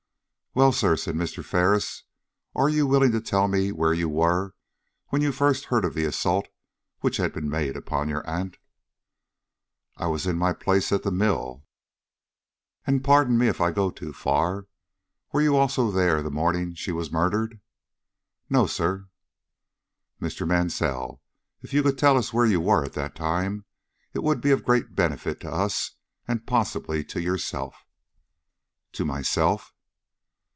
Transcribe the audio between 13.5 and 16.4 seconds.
I go too far were you also there the